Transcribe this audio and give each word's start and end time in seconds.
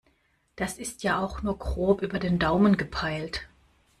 Das 0.55 0.79
ist 0.79 1.03
ja 1.03 1.23
auch 1.23 1.43
nur 1.43 1.59
grob 1.59 2.01
über 2.01 2.17
den 2.17 2.39
Daumen 2.39 2.75
gepeilt. 2.75 3.47